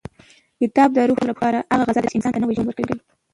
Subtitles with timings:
[0.59, 2.95] کتاب د روح لپاره هغه غذا ده چې انسان ته نوی ژوند ورکوي.